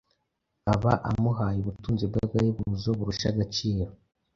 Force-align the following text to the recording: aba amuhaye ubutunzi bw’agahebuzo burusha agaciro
aba 0.73 0.93
amuhaye 1.09 1.57
ubutunzi 1.61 2.03
bw’agahebuzo 2.09 2.89
burusha 2.97 3.27
agaciro 3.33 3.91